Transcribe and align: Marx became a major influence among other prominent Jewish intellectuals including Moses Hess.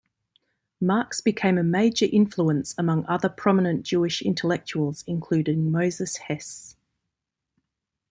Marx 0.81 1.21
became 1.21 1.59
a 1.59 1.63
major 1.63 2.07
influence 2.11 2.73
among 2.75 3.05
other 3.05 3.29
prominent 3.29 3.85
Jewish 3.85 4.19
intellectuals 4.23 5.03
including 5.05 5.71
Moses 5.71 6.17
Hess. 6.17 6.75